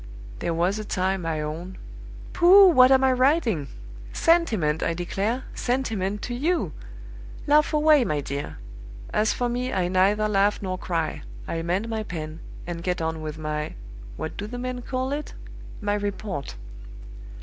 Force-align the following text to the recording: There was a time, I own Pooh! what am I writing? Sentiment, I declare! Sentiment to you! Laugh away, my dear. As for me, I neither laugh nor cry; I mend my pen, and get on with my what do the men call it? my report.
There 0.39 0.55
was 0.55 0.79
a 0.79 0.83
time, 0.83 1.27
I 1.27 1.41
own 1.41 1.77
Pooh! 2.33 2.69
what 2.71 2.91
am 2.91 3.03
I 3.03 3.11
writing? 3.13 3.67
Sentiment, 4.11 4.81
I 4.81 4.95
declare! 4.95 5.43
Sentiment 5.53 6.23
to 6.23 6.33
you! 6.33 6.73
Laugh 7.45 7.71
away, 7.71 8.03
my 8.03 8.19
dear. 8.19 8.57
As 9.13 9.31
for 9.31 9.47
me, 9.47 9.71
I 9.71 9.89
neither 9.89 10.27
laugh 10.27 10.59
nor 10.59 10.79
cry; 10.79 11.21
I 11.47 11.61
mend 11.61 11.87
my 11.87 12.01
pen, 12.01 12.39
and 12.65 12.81
get 12.81 12.99
on 12.99 13.21
with 13.21 13.37
my 13.37 13.75
what 14.17 14.35
do 14.37 14.47
the 14.47 14.57
men 14.57 14.81
call 14.81 15.11
it? 15.11 15.35
my 15.81 15.93
report. 15.93 16.55